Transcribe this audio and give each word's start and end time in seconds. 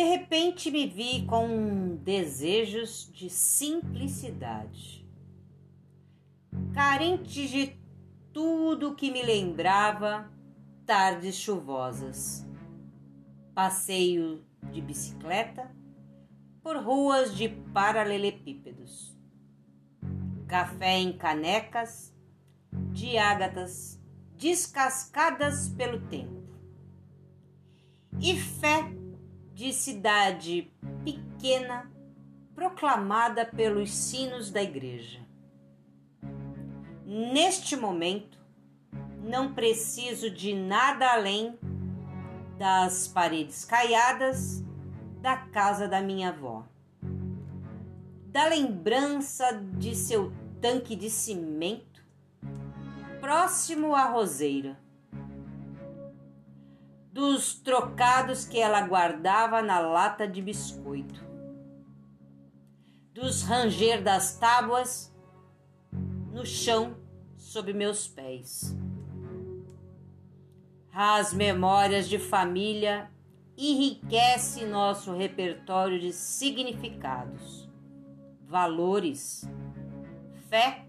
De 0.00 0.06
repente 0.06 0.70
me 0.70 0.86
vi 0.86 1.26
com 1.26 1.96
desejos 1.96 3.12
de 3.12 3.28
simplicidade, 3.28 5.06
carente 6.72 7.46
de 7.46 7.78
tudo 8.32 8.94
que 8.94 9.10
me 9.10 9.22
lembrava 9.22 10.32
tardes 10.86 11.34
chuvosas, 11.34 12.46
passeio 13.54 14.42
de 14.72 14.80
bicicleta 14.80 15.70
por 16.62 16.78
ruas 16.78 17.36
de 17.36 17.50
paralelepípedos, 17.50 19.14
café 20.48 20.96
em 20.96 21.12
canecas 21.12 22.16
de 22.90 23.18
ágatas 23.18 24.00
descascadas 24.34 25.68
pelo 25.68 26.00
tempo. 26.08 26.40
E 28.18 28.34
fé 28.34 28.99
de 29.54 29.72
cidade 29.72 30.70
pequena 31.04 31.90
proclamada 32.54 33.44
pelos 33.44 33.90
sinos 33.90 34.50
da 34.50 34.62
igreja. 34.62 35.20
Neste 37.04 37.76
momento, 37.76 38.38
não 39.22 39.54
preciso 39.54 40.30
de 40.30 40.54
nada 40.54 41.12
além 41.12 41.58
das 42.58 43.08
paredes 43.08 43.64
caiadas 43.64 44.62
da 45.20 45.36
casa 45.36 45.88
da 45.88 46.00
minha 46.00 46.28
avó, 46.28 46.64
da 48.26 48.46
lembrança 48.46 49.52
de 49.78 49.94
seu 49.94 50.32
tanque 50.60 50.94
de 50.94 51.10
cimento 51.10 52.02
próximo 53.20 53.94
à 53.94 54.04
roseira 54.04 54.78
dos 57.12 57.54
trocados 57.54 58.44
que 58.44 58.58
ela 58.58 58.82
guardava 58.82 59.60
na 59.60 59.80
lata 59.80 60.28
de 60.28 60.40
biscoito, 60.40 61.24
dos 63.12 63.42
ranger 63.42 64.02
das 64.02 64.38
tábuas 64.38 65.12
no 66.32 66.46
chão 66.46 66.96
sob 67.36 67.72
meus 67.72 68.06
pés. 68.06 68.76
As 70.92 71.34
memórias 71.34 72.08
de 72.08 72.18
família 72.18 73.10
enriquecem 73.56 74.68
nosso 74.68 75.12
repertório 75.12 75.98
de 75.98 76.12
significados, 76.12 77.68
valores, 78.46 79.48
fé 80.48 80.86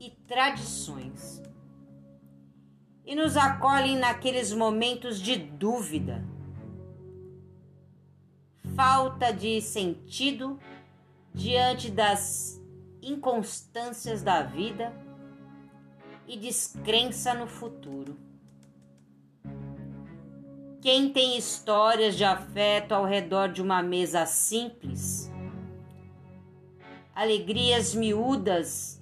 e 0.00 0.10
tradições 0.10 1.42
e 3.04 3.14
nos 3.14 3.36
acolhem 3.36 3.98
naqueles 3.98 4.52
momentos 4.52 5.20
de 5.20 5.36
dúvida, 5.36 6.24
falta 8.76 9.32
de 9.32 9.60
sentido 9.60 10.58
diante 11.34 11.90
das 11.90 12.60
inconstâncias 13.02 14.22
da 14.22 14.42
vida 14.42 14.92
e 16.26 16.36
descrença 16.36 17.34
no 17.34 17.46
futuro. 17.46 18.16
Quem 20.80 21.12
tem 21.12 21.36
histórias 21.36 22.16
de 22.16 22.24
afeto 22.24 22.92
ao 22.92 23.04
redor 23.04 23.48
de 23.48 23.62
uma 23.62 23.82
mesa 23.82 24.26
simples, 24.26 25.30
alegrias 27.14 27.94
miúdas 27.94 29.00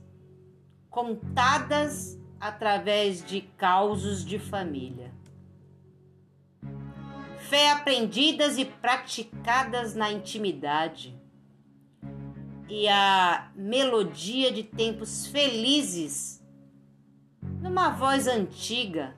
contadas 0.90 2.19
através 2.40 3.22
de 3.22 3.42
causos 3.42 4.24
de 4.24 4.38
família. 4.38 5.12
Fé 7.38 7.70
aprendidas 7.72 8.56
e 8.56 8.64
praticadas 8.64 9.94
na 9.94 10.10
intimidade. 10.10 11.18
E 12.68 12.88
a 12.88 13.50
melodia 13.54 14.52
de 14.52 14.62
tempos 14.62 15.26
felizes, 15.26 16.42
numa 17.42 17.90
voz 17.90 18.26
antiga, 18.28 19.16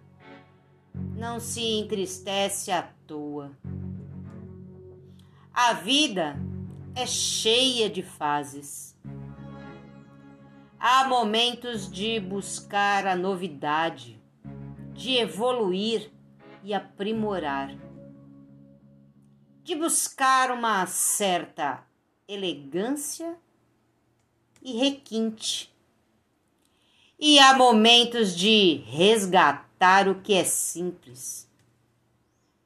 não 0.95 1.39
se 1.39 1.63
entristece 1.63 2.73
à 2.73 2.83
toa. 3.07 3.53
A 5.53 5.75
vida 5.75 6.37
é 6.95 7.07
cheia 7.07 7.91
de 7.91 8.03
fases 8.03 8.93
Há 10.85 11.05
momentos 11.05 11.89
de 11.89 12.19
buscar 12.19 13.07
a 13.07 13.15
novidade, 13.15 14.21
de 14.93 15.17
evoluir 15.17 16.11
e 16.65 16.75
aprimorar, 16.75 17.73
de 19.63 19.77
buscar 19.77 20.51
uma 20.51 20.85
certa 20.89 21.87
elegância 22.27 23.37
e 24.61 24.77
requinte. 24.77 25.73
E 27.17 27.39
há 27.39 27.55
momentos 27.55 28.37
de 28.37 28.83
resgatar 28.89 30.09
o 30.09 30.17
que 30.17 30.35
é 30.35 30.43
simples, 30.43 31.49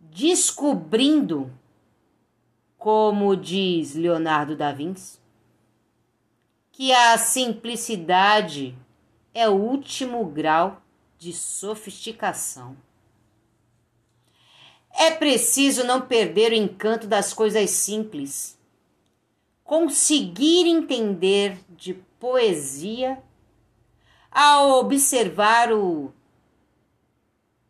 descobrindo, 0.01 1.53
como 2.79 3.37
diz 3.37 3.95
Leonardo 3.95 4.57
da 4.57 4.73
Vinci, 4.73 5.26
que 6.77 6.93
a 6.93 7.17
simplicidade 7.17 8.77
é 9.33 9.49
o 9.49 9.55
último 9.55 10.23
grau 10.27 10.83
de 11.17 11.33
sofisticação. 11.33 12.77
É 14.91 15.11
preciso 15.11 15.85
não 15.85 16.03
perder 16.03 16.53
o 16.53 16.55
encanto 16.55 17.07
das 17.07 17.33
coisas 17.33 17.71
simples, 17.71 18.59
conseguir 19.65 20.69
entender 20.69 21.59
de 21.71 21.95
poesia 22.21 23.23
ao 24.31 24.79
observar 24.79 25.73
o 25.73 26.13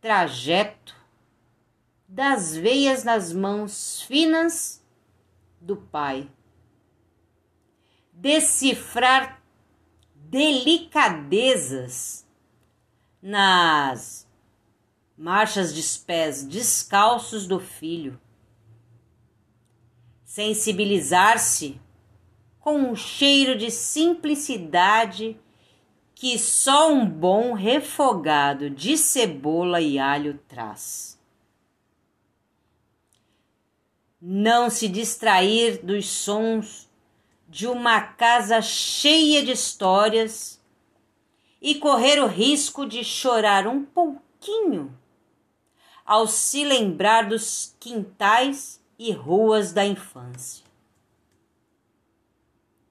trajeto 0.00 0.97
das 2.09 2.56
veias 2.56 3.05
nas 3.05 3.33
mãos 3.33 4.03
finas 4.03 4.83
do 5.61 5.77
Pai 5.77 6.28
decifrar 8.16 9.41
delicadezas 10.15 12.27
nas 13.21 14.27
marchas 15.16 15.75
de 15.75 15.82
pés 16.00 16.44
descalços 16.44 17.47
do 17.47 17.60
filho, 17.60 18.21
sensibilizar-se 20.25 21.81
com 22.59 22.78
um 22.78 22.97
cheiro 22.97 23.56
de 23.56 23.71
simplicidade 23.71 25.38
que 26.15 26.38
só 26.38 26.93
um 26.93 27.09
bom 27.09 27.53
refogado 27.53 28.71
de 28.71 28.97
cebola 28.97 29.81
e 29.81 29.99
alho 29.99 30.41
traz. 30.49 31.21
Não 34.21 34.71
se 34.71 34.88
distrair 34.88 35.84
dos 35.84 36.09
sons 36.09 36.87
de 37.48 37.66
uma 37.66 38.00
casa 38.00 38.60
cheia 38.60 39.44
de 39.44 39.52
histórias 39.52 40.60
e 41.60 41.76
correr 41.76 42.22
o 42.22 42.26
risco 42.26 42.84
de 42.84 43.02
chorar 43.02 43.66
um 43.66 43.84
pouquinho 43.84 44.96
ao 46.04 46.26
se 46.26 46.64
lembrar 46.64 47.28
dos 47.28 47.74
quintais 47.80 48.80
e 48.98 49.10
ruas 49.10 49.72
da 49.72 49.84
infância. 49.84 50.64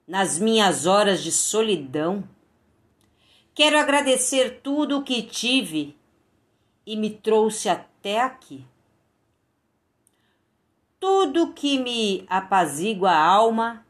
Nas 0.06 0.38
minhas 0.38 0.86
horas 0.86 1.22
de 1.22 1.32
solidão, 1.32 2.28
quero 3.54 3.78
agradecer 3.78 4.60
tudo 4.62 4.98
o 4.98 5.02
que 5.02 5.22
tive 5.22 5.96
e 6.84 6.96
me 6.96 7.10
trouxe 7.10 7.68
até 7.68 8.20
aqui. 8.20 8.64
Tudo 11.00 11.52
que 11.52 11.78
me 11.78 12.24
apazigua 12.28 13.10
a 13.10 13.24
alma 13.24 13.85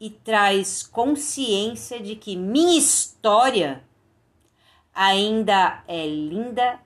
e 0.00 0.08
traz 0.08 0.82
consciência 0.82 2.00
de 2.00 2.16
que 2.16 2.34
minha 2.34 2.78
história 2.78 3.84
ainda 4.94 5.84
é 5.86 6.06
linda 6.06 6.80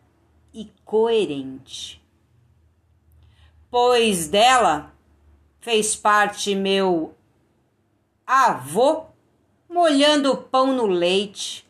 e 0.53 0.69
coerente. 0.85 2.03
Pois 3.71 4.27
dela 4.27 4.93
fez 5.61 5.95
parte 5.95 6.57
meu 6.57 7.15
avô 8.27 9.05
molhando 9.69 10.37
pão 10.37 10.73
no 10.73 10.87
leite, 10.87 11.65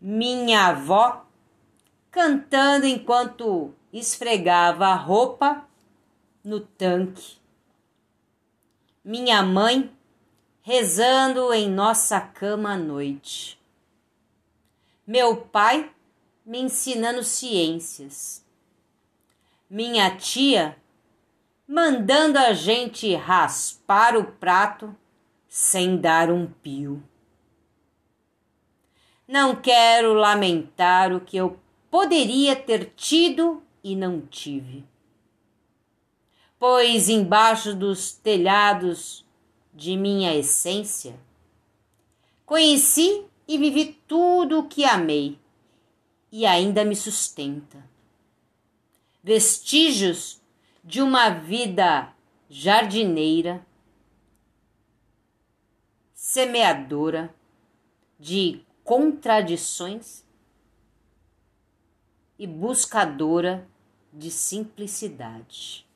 minha 0.00 0.68
avó 0.68 1.26
cantando 2.10 2.86
enquanto 2.86 3.74
esfregava 3.92 4.86
a 4.86 4.94
roupa 4.94 5.66
no 6.44 6.60
tanque 6.60 7.41
minha 9.04 9.42
mãe 9.42 9.90
rezando 10.60 11.52
em 11.52 11.68
nossa 11.68 12.20
cama 12.20 12.74
à 12.74 12.76
noite. 12.76 13.60
Meu 15.04 15.36
pai 15.36 15.90
me 16.46 16.60
ensinando 16.60 17.24
ciências. 17.24 18.44
Minha 19.68 20.16
tia 20.16 20.76
mandando 21.66 22.38
a 22.38 22.52
gente 22.52 23.12
raspar 23.14 24.16
o 24.16 24.24
prato 24.24 24.94
sem 25.48 25.96
dar 25.96 26.30
um 26.30 26.46
pio. 26.46 27.02
Não 29.26 29.56
quero 29.56 30.12
lamentar 30.12 31.12
o 31.12 31.20
que 31.20 31.36
eu 31.36 31.58
poderia 31.90 32.54
ter 32.54 32.92
tido 32.94 33.62
e 33.82 33.96
não 33.96 34.20
tive. 34.20 34.84
Pois 36.64 37.08
embaixo 37.08 37.74
dos 37.74 38.12
telhados 38.12 39.26
de 39.74 39.96
minha 39.96 40.32
essência, 40.32 41.18
conheci 42.46 43.26
e 43.48 43.58
vivi 43.58 44.00
tudo 44.06 44.60
o 44.60 44.68
que 44.68 44.84
amei 44.84 45.36
e 46.30 46.46
ainda 46.46 46.84
me 46.84 46.94
sustenta. 46.94 47.84
Vestígios 49.24 50.40
de 50.84 51.02
uma 51.02 51.30
vida 51.30 52.14
jardineira, 52.48 53.66
semeadora 56.14 57.34
de 58.20 58.62
contradições 58.84 60.24
e 62.38 62.46
buscadora 62.46 63.68
de 64.12 64.30
simplicidade. 64.30 65.90